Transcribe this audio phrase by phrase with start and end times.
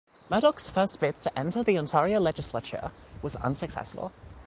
[0.31, 2.89] Murdoch's first bid to enter the Ontario legislature
[3.21, 4.11] was unsuccessful.